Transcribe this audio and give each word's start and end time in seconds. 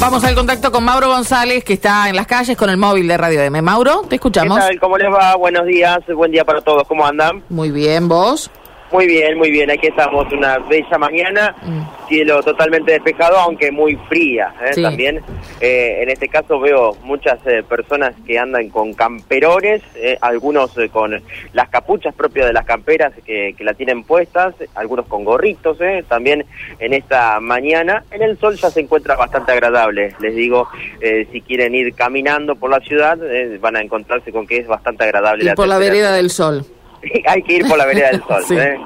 Vamos 0.00 0.22
al 0.22 0.36
contacto 0.36 0.70
con 0.70 0.84
Mauro 0.84 1.08
González, 1.08 1.64
que 1.64 1.72
está 1.72 2.08
en 2.08 2.14
las 2.14 2.28
calles 2.28 2.56
con 2.56 2.70
el 2.70 2.76
móvil 2.76 3.08
de 3.08 3.16
Radio 3.16 3.42
M. 3.42 3.60
Mauro, 3.60 4.02
te 4.08 4.14
escuchamos. 4.14 4.56
¿Qué 4.56 4.64
tal? 4.68 4.78
¿Cómo 4.78 4.96
les 4.96 5.12
va? 5.12 5.34
Buenos 5.34 5.66
días, 5.66 5.98
buen 6.14 6.30
día 6.30 6.44
para 6.44 6.60
todos. 6.60 6.86
¿Cómo 6.86 7.04
andan? 7.04 7.42
Muy 7.48 7.72
bien, 7.72 8.06
¿vos? 8.06 8.48
Muy 8.90 9.06
bien, 9.06 9.36
muy 9.36 9.50
bien. 9.50 9.70
Aquí 9.70 9.88
estamos, 9.88 10.32
una 10.32 10.58
bella 10.58 10.96
mañana, 10.98 11.54
Mm. 11.62 12.08
cielo 12.08 12.42
totalmente 12.42 12.92
despejado, 12.92 13.36
aunque 13.36 13.70
muy 13.70 13.96
fría 14.08 14.54
¿eh? 14.64 14.72
Sí. 14.72 14.82
también. 14.82 15.20
Eh, 15.60 15.98
en 16.02 16.08
este 16.08 16.28
caso 16.28 16.58
veo 16.58 16.96
muchas 17.02 17.38
eh, 17.46 17.62
personas 17.62 18.14
que 18.26 18.38
andan 18.38 18.70
con 18.70 18.94
camperones, 18.94 19.82
eh, 19.94 20.16
algunos 20.22 20.76
eh, 20.78 20.88
con 20.88 21.22
las 21.52 21.68
capuchas 21.68 22.14
propias 22.14 22.46
de 22.46 22.52
las 22.54 22.64
camperas 22.64 23.12
que, 23.26 23.54
que 23.58 23.62
la 23.64 23.74
tienen 23.74 24.04
puestas, 24.04 24.54
algunos 24.74 25.06
con 25.06 25.22
gorritos. 25.24 25.76
eh, 25.82 26.02
También 26.08 26.46
en 26.78 26.94
esta 26.94 27.40
mañana, 27.40 28.04
en 28.10 28.22
el 28.22 28.38
sol 28.38 28.56
ya 28.56 28.70
se 28.70 28.80
encuentra 28.80 29.16
bastante 29.16 29.52
agradable. 29.52 30.14
Les 30.20 30.34
digo, 30.34 30.66
eh, 31.02 31.26
si 31.30 31.42
quieren 31.42 31.74
ir 31.74 31.92
caminando 31.94 32.56
por 32.56 32.70
la 32.70 32.80
ciudad, 32.80 33.18
eh, 33.22 33.58
van 33.60 33.76
a 33.76 33.82
encontrarse 33.82 34.32
con 34.32 34.46
que 34.46 34.56
es 34.58 34.66
bastante 34.66 35.04
agradable. 35.04 35.50
Y 35.50 35.54
por 35.54 35.68
la 35.68 35.76
vereda 35.78 36.12
del 36.12 36.30
sol. 36.30 36.64
hay 37.26 37.42
que 37.42 37.54
ir 37.54 37.68
por 37.68 37.78
la 37.78 37.86
vereda 37.86 38.10
del 38.10 38.22
sol. 38.22 38.42
Sí. 38.48 38.56
¿eh? 38.56 38.76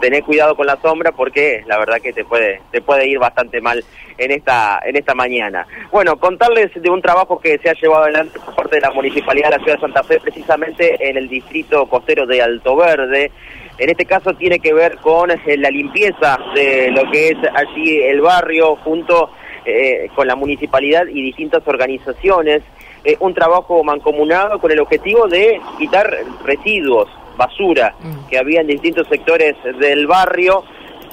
Tener 0.00 0.22
cuidado 0.22 0.56
con 0.56 0.66
la 0.66 0.80
sombra 0.80 1.12
porque 1.12 1.62
la 1.66 1.76
verdad 1.78 2.00
que 2.00 2.14
te 2.14 2.24
puede 2.24 2.62
te 2.70 2.80
puede 2.80 3.06
ir 3.06 3.18
bastante 3.18 3.60
mal 3.60 3.84
en 4.16 4.30
esta 4.30 4.80
en 4.82 4.96
esta 4.96 5.14
mañana. 5.14 5.66
Bueno, 5.92 6.18
contarles 6.18 6.70
de 6.74 6.88
un 6.88 7.02
trabajo 7.02 7.38
que 7.38 7.58
se 7.58 7.68
ha 7.68 7.74
llevado 7.74 8.04
adelante 8.04 8.38
por 8.42 8.54
parte 8.54 8.76
de 8.76 8.80
la 8.80 8.92
Municipalidad 8.92 9.50
de 9.50 9.58
la 9.58 9.62
Ciudad 9.62 9.76
de 9.76 9.80
Santa 9.82 10.02
Fe, 10.02 10.18
precisamente 10.18 11.06
en 11.06 11.18
el 11.18 11.28
distrito 11.28 11.84
costero 11.86 12.26
de 12.26 12.40
Alto 12.40 12.76
Verde. 12.76 13.30
En 13.76 13.90
este 13.90 14.06
caso 14.06 14.32
tiene 14.34 14.58
que 14.58 14.72
ver 14.72 14.96
con 14.98 15.30
eh, 15.30 15.38
la 15.58 15.70
limpieza 15.70 16.38
de 16.54 16.90
lo 16.92 17.10
que 17.10 17.30
es 17.30 17.38
allí 17.54 18.00
el 18.02 18.22
barrio 18.22 18.76
junto 18.76 19.30
eh, 19.64 20.08
con 20.14 20.26
la 20.26 20.36
municipalidad 20.36 21.06
y 21.06 21.22
distintas 21.22 21.66
organizaciones. 21.66 22.62
Eh, 23.04 23.16
un 23.20 23.32
trabajo 23.34 23.82
mancomunado 23.82 24.58
con 24.58 24.70
el 24.70 24.80
objetivo 24.80 25.28
de 25.28 25.60
quitar 25.78 26.14
residuos, 26.44 27.08
basura, 27.40 27.94
Mm. 28.00 28.28
que 28.28 28.38
había 28.38 28.60
en 28.60 28.66
distintos 28.66 29.06
sectores 29.08 29.56
del 29.78 30.06
barrio, 30.06 30.62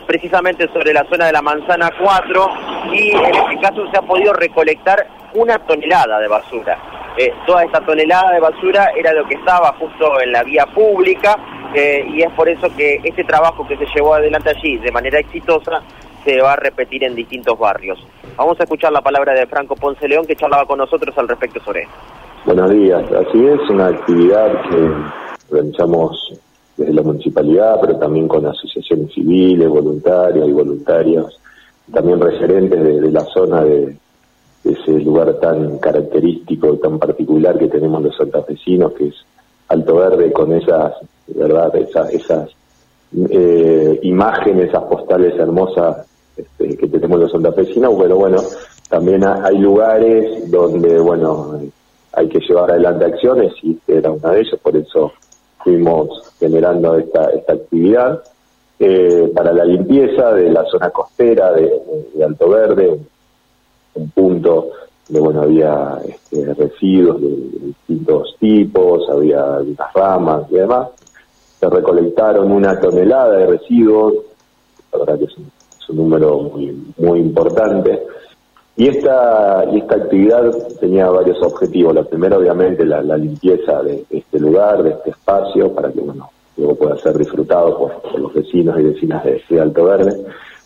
precisamente 0.05 0.67
sobre 0.73 0.93
la 0.93 1.03
zona 1.09 1.25
de 1.25 1.31
la 1.31 1.41
Manzana 1.41 1.89
4, 1.99 2.47
y 2.93 3.11
en 3.11 3.35
este 3.35 3.59
caso 3.61 3.89
se 3.91 3.97
ha 3.97 4.01
podido 4.01 4.33
recolectar 4.33 5.07
una 5.33 5.57
tonelada 5.59 6.19
de 6.19 6.27
basura. 6.27 6.77
Eh, 7.17 7.33
toda 7.45 7.63
esta 7.63 7.81
tonelada 7.81 8.31
de 8.31 8.39
basura 8.39 8.91
era 8.95 9.11
lo 9.13 9.25
que 9.27 9.35
estaba 9.35 9.73
justo 9.79 10.19
en 10.21 10.31
la 10.31 10.43
vía 10.43 10.65
pública, 10.67 11.37
eh, 11.73 12.05
y 12.13 12.21
es 12.21 12.31
por 12.33 12.47
eso 12.47 12.67
que 12.75 13.01
este 13.03 13.23
trabajo 13.23 13.67
que 13.67 13.75
se 13.77 13.85
llevó 13.95 14.13
adelante 14.13 14.49
allí 14.49 14.77
de 14.77 14.91
manera 14.91 15.19
exitosa 15.19 15.81
se 16.23 16.41
va 16.41 16.53
a 16.53 16.55
repetir 16.57 17.03
en 17.03 17.15
distintos 17.15 17.57
barrios. 17.57 17.97
Vamos 18.35 18.59
a 18.59 18.63
escuchar 18.63 18.91
la 18.91 19.01
palabra 19.01 19.33
de 19.33 19.45
Franco 19.47 19.75
Ponce 19.75 20.07
León 20.07 20.25
que 20.25 20.35
charlaba 20.35 20.65
con 20.65 20.77
nosotros 20.77 21.17
al 21.17 21.27
respecto 21.27 21.59
sobre 21.61 21.81
esto. 21.83 21.95
Buenos 22.45 22.69
días, 22.71 23.01
así 23.11 23.45
es, 23.45 23.59
una 23.69 23.87
actividad 23.87 24.49
que 24.69 24.77
realizamos 25.49 26.33
desde 26.75 26.93
la 26.93 27.01
municipalidad, 27.01 27.79
pero 27.81 27.97
también 27.97 28.27
con 28.27 28.45
asociaciones 28.45 29.11
civiles, 29.13 29.67
voluntarias 29.67 30.47
y 30.47 30.51
voluntarios, 30.51 31.39
también 31.91 32.19
referentes 32.19 32.83
de, 32.83 33.11
la 33.11 33.25
zona 33.25 33.63
de, 33.63 33.97
ese 34.63 34.91
lugar 34.99 35.33
tan 35.39 35.77
característico 35.79 36.73
y 36.73 36.77
tan 36.77 36.99
particular 36.99 37.57
que 37.57 37.67
tenemos 37.69 38.03
los 38.03 38.15
santafesinos, 38.17 38.93
que 38.93 39.07
es 39.07 39.15
Alto 39.69 39.95
Verde, 39.95 40.31
con 40.33 40.51
esas, 40.53 40.93
¿verdad? 41.27 41.73
Esas, 41.77 42.13
esas 42.13 42.49
eh, 43.29 43.99
imágenes, 44.03 44.69
esas 44.69 44.83
postales 44.83 45.33
hermosas 45.39 46.05
este, 46.35 46.75
que 46.77 46.87
tenemos 46.87 47.19
los 47.19 47.31
santafesinos, 47.31 47.93
pero 47.97 48.17
bueno, 48.17 48.37
también 48.89 49.23
ha- 49.23 49.45
hay 49.45 49.57
lugares 49.57 50.51
donde, 50.51 50.99
bueno, 50.99 51.59
hay 52.13 52.27
que 52.27 52.39
llevar 52.39 52.71
adelante 52.71 53.05
acciones 53.05 53.53
y 53.63 53.71
este 53.73 53.97
era 53.97 54.11
una 54.11 54.31
de 54.31 54.41
ellas, 54.41 54.59
por 54.61 54.75
eso 54.75 55.13
fuimos 55.63 56.33
generando 56.39 56.97
esta, 56.97 57.29
esta 57.31 57.53
actividad 57.53 58.23
eh, 58.79 59.31
para 59.35 59.53
la 59.53 59.65
limpieza 59.65 60.33
de 60.33 60.49
la 60.51 60.63
zona 60.65 60.89
costera 60.91 61.51
de, 61.51 61.81
Alto 62.23 62.49
Verde, 62.49 62.99
un 63.95 64.09
punto 64.11 64.69
donde 65.07 65.19
bueno 65.19 65.41
había 65.41 65.99
este, 66.05 66.53
residuos 66.53 67.21
de, 67.21 67.27
de 67.27 67.65
distintos 67.67 68.35
tipos, 68.39 69.09
había 69.09 69.55
algunas 69.55 69.93
ramas 69.93 70.51
y 70.51 70.55
demás. 70.55 70.89
Se 71.59 71.69
recolectaron 71.69 72.51
una 72.51 72.79
tonelada 72.79 73.37
de 73.37 73.47
residuos, 73.47 74.13
la 74.91 74.99
verdad 74.99 75.19
que 75.19 75.25
es 75.25 75.37
un, 75.37 75.51
es 75.79 75.89
un 75.89 75.97
número 75.97 76.41
muy, 76.41 76.93
muy 76.97 77.19
importante. 77.19 78.03
Y 78.79 78.89
esta, 78.89 79.65
y 79.71 79.79
esta 79.79 79.95
actividad 79.95 80.51
tenía 80.79 81.09
varios 81.09 81.41
objetivos. 81.41 81.95
La 81.95 82.03
primera, 82.03 82.37
obviamente, 82.37 82.85
la, 82.85 83.01
limpieza 83.17 83.81
de 83.81 84.05
este 84.07 84.39
lugar, 84.39 84.83
de 84.83 84.91
este 84.91 85.09
espacio, 85.09 85.73
para 85.73 85.91
que 85.91 85.99
bueno, 85.99 86.29
luego 86.55 86.75
pueda 86.75 86.95
ser 86.97 87.17
disfrutado 87.17 87.75
por, 87.75 88.19
los 88.19 88.31
vecinos 88.35 88.79
y 88.79 88.83
vecinas 88.83 89.23
de, 89.25 89.41
de 89.49 89.59
Alto 89.59 89.83
Verde. 89.83 90.23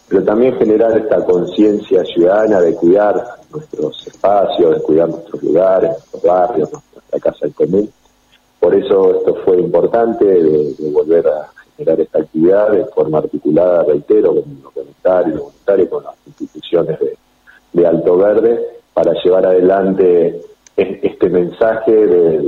Pero 0.09 0.23
también 0.25 0.57
generar 0.57 0.97
esta 0.97 1.23
conciencia 1.23 2.03
ciudadana 2.03 2.59
de 2.59 2.75
cuidar 2.75 3.23
nuestros 3.49 4.05
espacios, 4.05 4.75
de 4.75 4.81
cuidar 4.81 5.07
nuestros 5.07 5.41
lugares, 5.41 5.91
nuestros 5.91 6.21
barrios, 6.21 6.69
nuestra 6.69 7.19
casa 7.21 7.45
en 7.45 7.51
común. 7.53 7.89
Por 8.59 8.75
eso 8.75 9.19
esto 9.19 9.35
fue 9.45 9.57
importante 9.57 10.25
de, 10.25 10.73
de 10.77 10.91
volver 10.91 11.25
a 11.29 11.49
generar 11.77 12.01
esta 12.01 12.19
actividad 12.19 12.71
de 12.71 12.85
forma 12.87 13.19
articulada, 13.19 13.83
reitero, 13.85 14.35
con 14.35 14.61
los 14.61 14.73
voluntarios, 14.73 15.41
con 15.89 16.03
las 16.03 16.15
instituciones 16.27 16.99
de, 16.99 17.20
de 17.73 17.87
Alto 17.87 18.17
Verde 18.17 18.59
para 18.93 19.13
llevar 19.23 19.45
adelante 19.45 20.41
es- 20.75 21.03
este 21.03 21.29
mensaje 21.29 21.91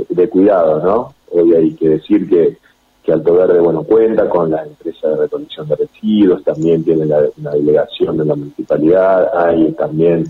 de, 0.08 0.28
cuidado, 0.28 0.80
¿no? 0.80 1.14
Hoy 1.30 1.54
hay 1.54 1.74
que 1.74 1.88
decir 1.90 2.28
que, 2.28 2.56
que 3.02 3.12
Alto 3.12 3.34
Verde, 3.34 3.60
bueno, 3.60 3.82
cuenta 3.84 4.28
con 4.28 4.50
la 4.50 4.62
empresa 4.64 5.08
de 5.08 5.16
recolección 5.16 5.68
de 5.68 5.76
residuos, 5.76 6.42
también 6.44 6.82
tiene 6.84 7.06
la, 7.06 7.22
una 7.38 7.50
delegación 7.52 8.16
de 8.16 8.24
la 8.24 8.34
municipalidad, 8.34 9.30
hay 9.36 9.72
también 9.72 10.24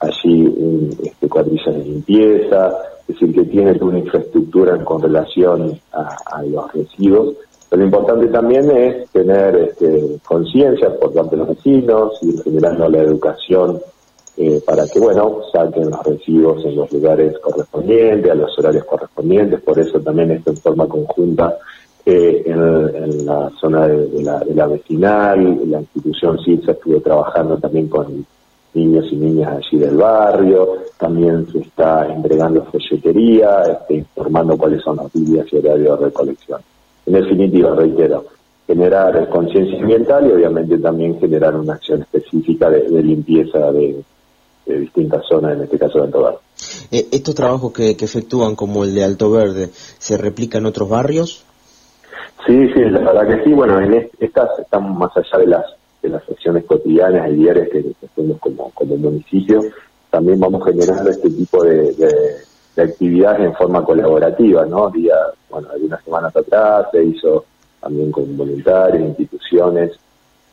allí 0.00 0.44
un, 0.46 0.96
este, 1.02 1.28
cuadrillas 1.28 1.74
de 1.74 1.84
limpieza, 1.84 2.72
es 3.08 3.14
decir, 3.14 3.34
que 3.34 3.44
tiene 3.44 3.72
una 3.80 3.98
infraestructura 3.98 4.82
con 4.84 5.02
relación 5.02 5.78
a, 5.92 6.42
los 6.42 6.72
residuos. 6.72 7.36
Pero 7.68 7.80
lo 7.80 7.86
importante 7.86 8.26
también 8.28 8.70
es 8.70 9.10
tener 9.10 9.56
este, 9.56 10.18
conciencia 10.24 10.94
por 10.98 11.12
parte 11.12 11.36
de 11.36 11.36
los 11.38 11.48
vecinos, 11.48 12.18
ir 12.22 12.42
generando 12.42 12.88
la 12.88 12.98
educación 12.98 13.80
eh, 14.40 14.62
para 14.64 14.86
que, 14.86 15.00
bueno, 15.00 15.40
saquen 15.52 15.90
los 15.90 16.00
residuos 16.04 16.64
en 16.64 16.76
los 16.76 16.92
lugares 16.92 17.36
correspondientes, 17.40 18.30
a 18.30 18.34
los 18.36 18.56
horarios 18.56 18.84
correspondientes. 18.84 19.60
Por 19.62 19.80
eso 19.80 19.98
también 19.98 20.30
esto 20.30 20.50
en 20.50 20.56
forma 20.58 20.86
conjunta 20.86 21.58
eh, 22.06 22.44
en, 22.46 23.26
la 23.26 23.50
zona 23.60 23.88
de, 23.88 24.22
la, 24.22 24.38
de 24.38 24.54
la 24.54 24.68
vecinal, 24.68 25.60
la 25.68 25.80
institución 25.80 26.38
CIRSA 26.44 26.70
estuvo 26.70 27.00
trabajando 27.00 27.58
también 27.58 27.88
con 27.88 28.24
niños 28.74 29.06
y 29.10 29.16
niñas 29.16 29.56
allí 29.56 29.76
del 29.76 29.96
barrio, 29.96 30.84
también 30.96 31.44
se 31.50 31.58
está 31.58 32.06
entregando 32.06 32.64
folletería, 32.66 33.62
este, 33.62 33.94
informando 33.94 34.56
cuáles 34.56 34.82
son 34.82 34.98
los 34.98 35.12
días 35.12 35.46
y 35.52 35.56
horarios 35.56 35.98
de 35.98 36.06
recolección. 36.06 36.60
En 37.06 37.12
definitiva, 37.12 37.74
reitero, 37.74 38.24
generar 38.68 39.28
conciencia 39.30 39.80
ambiental 39.80 40.28
y 40.28 40.32
obviamente 40.32 40.78
también 40.78 41.18
generar 41.18 41.56
una 41.56 41.74
acción 41.74 42.02
específica 42.02 42.70
de, 42.70 42.82
de 42.82 43.02
limpieza 43.02 43.72
de, 43.72 44.00
de 44.68 44.80
distintas 44.80 45.24
zonas, 45.28 45.56
en 45.56 45.64
este 45.64 45.78
caso 45.78 45.98
de 45.98 46.04
Alto 46.04 46.22
Verde. 46.22 46.38
Eh, 46.90 47.06
¿Estos 47.12 47.34
trabajos 47.34 47.72
que, 47.72 47.96
que 47.96 48.04
efectúan, 48.04 48.54
como 48.56 48.84
el 48.84 48.94
de 48.94 49.04
Alto 49.04 49.30
Verde, 49.30 49.70
se 49.72 50.16
replican 50.16 50.62
en 50.62 50.66
otros 50.66 50.88
barrios? 50.88 51.44
Sí, 52.46 52.68
sí, 52.72 52.80
la 52.90 53.00
verdad 53.00 53.26
que 53.36 53.44
sí. 53.44 53.52
Bueno, 53.52 53.80
en 53.80 53.94
est- 53.94 54.14
estas 54.20 54.58
estamos 54.58 54.96
más 54.96 55.10
allá 55.16 55.38
de 55.38 55.46
las 55.46 55.64
de 56.00 56.08
las 56.10 56.22
acciones 56.30 56.64
cotidianas 56.64 57.28
y 57.32 57.34
diarias 57.34 57.68
que, 57.72 57.82
que 57.82 58.06
hacemos 58.06 58.38
como, 58.38 58.70
como 58.70 58.96
municipio. 58.96 59.60
También 60.10 60.38
vamos 60.38 60.64
generando 60.64 61.10
este 61.10 61.28
tipo 61.28 61.64
de, 61.64 61.92
de- 61.94 62.36
de 62.76 62.82
actividades 62.82 63.40
en 63.40 63.54
forma 63.54 63.82
colaborativa, 63.84 64.64
¿no? 64.64 64.88
Día, 64.90 65.16
bueno, 65.50 65.68
algunas 65.72 66.02
semanas 66.04 66.34
atrás 66.36 66.86
se 66.92 67.02
hizo 67.04 67.44
también 67.80 68.12
con 68.12 68.36
voluntarios, 68.36 69.08
instituciones, 69.08 69.92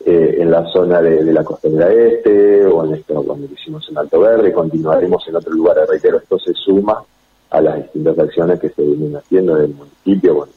eh, 0.08 0.36
en 0.38 0.52
la 0.52 0.64
zona 0.66 1.02
de, 1.02 1.24
de 1.24 1.32
la 1.32 1.42
costanera 1.42 1.92
este, 1.92 2.64
o 2.64 2.84
en 2.84 2.94
esto 2.94 3.24
cuando 3.24 3.48
lo 3.48 3.52
hicimos 3.52 3.88
en 3.88 3.98
Alto 3.98 4.20
Verde, 4.20 4.52
continuaremos 4.52 5.26
en 5.26 5.34
otro 5.34 5.52
lugar, 5.52 5.78
reitero, 5.88 6.18
esto 6.18 6.38
se 6.38 6.54
suma 6.54 7.02
a 7.50 7.60
las 7.60 7.74
distintas 7.82 8.16
acciones 8.16 8.60
que 8.60 8.68
se 8.68 8.82
vienen 8.82 9.16
haciendo 9.16 9.56
en 9.56 9.64
el 9.64 9.74
municipio, 9.74 10.34
bueno, 10.36 10.52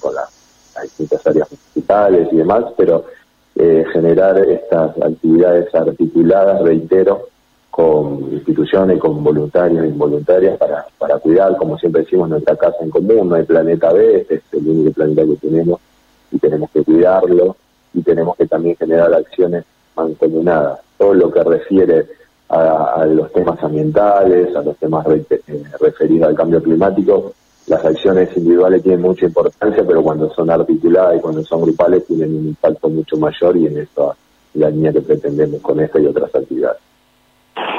con 0.00 0.14
las 0.14 0.30
distintas 0.84 1.26
áreas 1.26 1.48
municipales 1.50 2.28
y 2.30 2.36
demás, 2.36 2.64
pero 2.76 3.06
eh, 3.56 3.84
generar 3.92 4.38
estas 4.38 4.96
actividades 5.02 5.74
articuladas, 5.74 6.62
reitero, 6.62 7.26
con 7.72 8.32
instituciones, 8.32 9.00
con 9.00 9.24
voluntarios 9.24 9.82
e 9.82 9.88
involuntarias 9.88 10.56
para, 10.58 10.86
para 10.96 11.18
cuidar, 11.18 11.56
como 11.56 11.76
siempre 11.76 12.02
decimos, 12.02 12.28
nuestra 12.28 12.54
casa 12.54 12.76
en 12.82 12.90
común, 12.90 13.30
no 13.30 13.34
hay 13.34 13.42
planeta 13.42 13.92
B, 13.92 14.18
este 14.20 14.36
es 14.36 14.42
el 14.52 14.68
único 14.68 14.92
planeta 14.92 15.24
que 15.24 15.48
tenemos 15.48 15.80
y 16.30 16.38
tenemos 16.38 16.70
que 16.70 16.84
cuidarlo 16.84 17.56
y 17.96 18.02
tenemos 18.02 18.36
que 18.36 18.46
también 18.46 18.76
generar 18.76 19.12
acciones 19.12 19.64
mancomunadas. 19.96 20.80
Todo 20.98 21.14
lo 21.14 21.32
que 21.32 21.42
refiere 21.42 22.06
a, 22.50 23.04
los 23.06 23.32
temas 23.32 23.62
ambientales, 23.64 24.54
a 24.54 24.62
los 24.62 24.76
temas 24.76 25.06
eh, 25.08 25.62
referidos 25.80 26.28
al 26.28 26.34
cambio 26.36 26.62
climático. 26.62 27.32
Las 27.66 27.84
acciones 27.84 28.28
individuales 28.36 28.82
tienen 28.82 29.00
mucha 29.00 29.26
importancia, 29.26 29.82
pero 29.84 30.02
cuando 30.02 30.30
son 30.32 30.50
articuladas 30.50 31.16
y 31.16 31.20
cuando 31.20 31.42
son 31.42 31.62
grupales 31.62 32.06
tienen 32.06 32.36
un 32.36 32.48
impacto 32.48 32.88
mucho 32.88 33.16
mayor 33.16 33.56
y 33.56 33.66
en 33.66 33.78
eso 33.78 34.14
la 34.54 34.70
línea 34.70 34.92
que 34.92 35.00
pretendemos 35.00 35.60
con 35.60 35.80
esta 35.80 35.98
y 35.98 36.06
otras 36.06 36.34
actividades. 36.34 36.78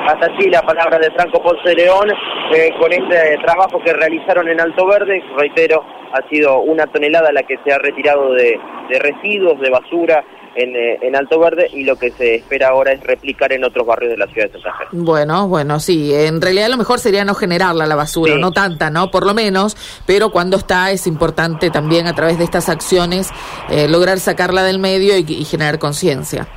Hasta 0.07 0.27
aquí 0.27 0.49
la 0.49 0.61
palabra 0.61 0.97
de 0.99 1.11
Franco 1.11 1.43
Ponce 1.43 1.75
León 1.75 2.09
eh, 2.55 2.69
con 2.79 2.93
este 2.93 3.37
trabajo 3.43 3.77
que 3.83 3.91
realizaron 3.91 4.47
en 4.47 4.61
Alto 4.61 4.87
Verde. 4.87 5.21
Reitero, 5.37 5.83
ha 6.13 6.29
sido 6.29 6.59
una 6.61 6.87
tonelada 6.87 7.29
la 7.33 7.43
que 7.43 7.57
se 7.65 7.73
ha 7.73 7.77
retirado 7.77 8.31
de, 8.31 8.57
residuos, 8.99 9.59
de 9.59 9.69
basura 9.69 10.23
eh, 10.55 10.97
en, 11.01 11.13
Alto 11.13 11.37
Verde 11.41 11.67
y 11.73 11.83
lo 11.83 11.97
que 11.97 12.11
se 12.11 12.35
espera 12.35 12.69
ahora 12.69 12.93
es 12.93 13.01
replicar 13.01 13.51
en 13.51 13.65
otros 13.65 13.85
barrios 13.85 14.11
de 14.11 14.17
la 14.17 14.27
ciudad 14.27 14.47
de 14.47 14.53
Santa 14.53 14.77
Fe. 14.77 14.85
Bueno, 14.93 15.49
bueno, 15.49 15.77
sí, 15.81 16.15
en 16.15 16.39
realidad 16.41 16.69
lo 16.69 16.77
mejor 16.77 16.99
sería 16.99 17.25
no 17.25 17.35
generarla 17.35 17.85
la 17.85 17.95
basura, 17.95 18.37
no 18.37 18.53
tanta, 18.53 18.89
¿no? 18.89 19.11
Por 19.11 19.25
lo 19.25 19.33
menos, 19.33 19.75
pero 20.05 20.29
cuando 20.29 20.55
está 20.55 20.89
es 20.91 21.05
importante 21.05 21.69
también 21.69 22.07
a 22.07 22.15
través 22.15 22.37
de 22.37 22.45
estas 22.45 22.69
acciones 22.69 23.29
eh, 23.69 23.89
lograr 23.89 24.19
sacarla 24.19 24.63
del 24.63 24.79
medio 24.79 25.17
y 25.17 25.43
generar 25.43 25.79
conciencia. 25.79 26.47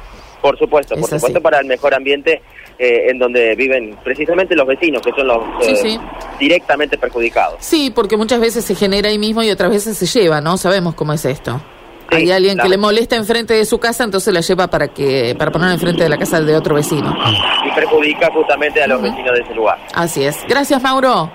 Por 0.41 0.59
supuesto, 0.59 0.97
por 0.97 1.09
supuesto 1.09 1.41
para 1.41 1.59
el 1.61 1.67
mejor 1.67 1.95
ambiente 1.95 2.43
eh, 2.79 3.11
en 3.11 3.19
donde 3.19 3.55
viven 3.57 3.97
precisamente 4.03 4.57
los 4.57 4.67
vecinos, 4.67 5.03
que 5.03 5.13
son 5.13 5.27
los 5.27 5.39
eh, 5.63 5.99
directamente 6.39 6.97
perjudicados. 6.97 7.57
Sí, 7.61 7.93
porque 7.95 8.17
muchas 8.17 8.41
veces 8.41 8.65
se 8.65 8.75
genera 8.75 9.11
ahí 9.11 9.19
mismo 9.19 9.43
y 9.43 9.51
otras 9.51 9.71
veces 9.71 9.99
se 9.99 10.07
lleva, 10.07 10.41
¿no? 10.41 10.57
Sabemos 10.57 10.95
cómo 10.95 11.13
es 11.13 11.25
esto. 11.25 11.61
Hay 12.11 12.31
alguien 12.31 12.59
que 12.59 12.69
le 12.69 12.77
molesta 12.77 13.17
enfrente 13.17 13.55
de 13.55 13.65
su 13.65 13.79
casa, 13.79 14.05
entonces 14.05 14.33
la 14.35 14.41
lleva 14.41 14.67
para 14.69 14.89
que 14.89 15.35
para 15.39 15.51
poner 15.51 15.71
enfrente 15.71 16.03
de 16.03 16.09
la 16.09 16.19
casa 16.19 16.41
de 16.41 16.57
otro 16.57 16.75
vecino. 16.75 17.17
Y 17.65 17.71
perjudica 17.73 18.31
justamente 18.33 18.83
a 18.83 18.87
los 18.87 19.01
vecinos 19.01 19.33
de 19.33 19.41
ese 19.41 19.55
lugar. 19.55 19.79
Así 19.95 20.25
es. 20.25 20.39
Gracias, 20.49 20.83
Mauro. 20.83 21.31